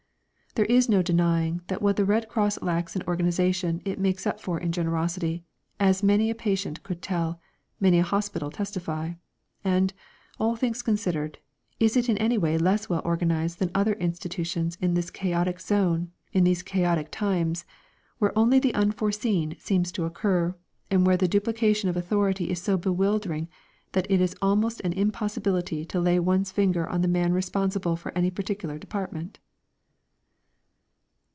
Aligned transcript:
There 0.55 0.65
is 0.65 0.89
no 0.89 1.01
denying 1.01 1.61
that 1.67 1.81
what 1.81 1.95
the 1.95 2.03
Red 2.03 2.27
Cross 2.27 2.61
lacks 2.61 2.93
in 2.93 3.03
organisation 3.07 3.81
it 3.85 3.97
makes 4.01 4.27
up 4.27 4.37
for 4.41 4.59
in 4.59 4.73
generosity, 4.73 5.45
as 5.79 6.03
many 6.03 6.29
a 6.29 6.35
patient 6.35 6.83
could 6.83 7.01
tell, 7.01 7.39
many 7.79 7.99
a 7.99 8.03
hospital 8.03 8.51
testify; 8.51 9.13
and, 9.63 9.93
all 10.41 10.57
things 10.57 10.81
considered, 10.81 11.37
is 11.79 11.95
it 11.95 12.09
in 12.09 12.17
any 12.17 12.37
way 12.37 12.57
less 12.57 12.89
well 12.89 13.01
organised 13.05 13.59
than 13.59 13.71
other 13.73 13.93
institutions 13.93 14.77
in 14.81 14.93
this 14.93 15.09
chaotic 15.09 15.57
zone, 15.61 16.11
in 16.33 16.43
these 16.43 16.63
chaotic 16.63 17.07
times, 17.11 17.63
where 18.17 18.37
only 18.37 18.59
the 18.59 18.73
unforeseen 18.73 19.55
seems 19.57 19.89
to 19.93 20.03
occur, 20.03 20.53
and 20.89 21.05
where 21.05 21.15
the 21.15 21.29
duplication 21.29 21.87
of 21.87 21.95
authority 21.95 22.49
is 22.49 22.61
so 22.61 22.75
bewildering 22.75 23.47
that 23.93 24.05
it 24.11 24.19
is 24.19 24.35
almost 24.41 24.81
an 24.81 24.91
impossibility 24.91 25.85
to 25.85 26.01
lay 26.01 26.19
one's 26.19 26.51
finger 26.51 26.89
on 26.89 26.99
the 26.99 27.07
man 27.07 27.31
responsible 27.31 27.95
for 27.95 28.11
any 28.17 28.29
particular 28.29 28.77
department? 28.77 29.39